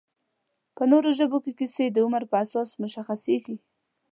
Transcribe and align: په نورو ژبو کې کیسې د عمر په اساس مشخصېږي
په 0.75 0.83
نورو 0.91 1.09
ژبو 1.17 1.37
کې 1.43 1.51
کیسې 1.59 1.85
د 1.91 1.97
عمر 2.05 2.23
په 2.31 2.35
اساس 2.43 2.69
مشخصېږي 2.81 3.55